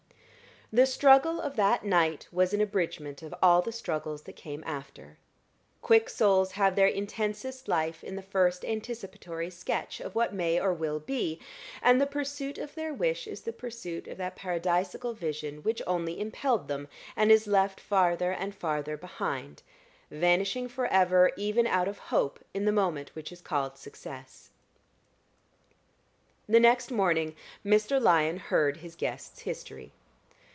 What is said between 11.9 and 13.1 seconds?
the pursuit of their